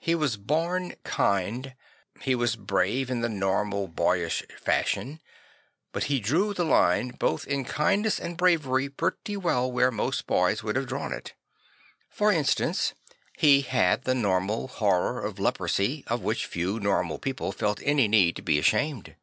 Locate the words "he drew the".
6.12-6.62